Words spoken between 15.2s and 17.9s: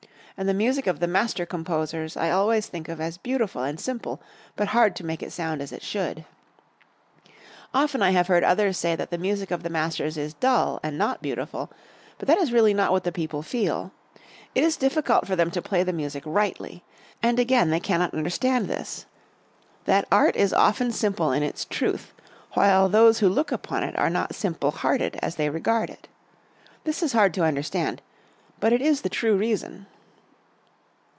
for them to play the music rightly. And again they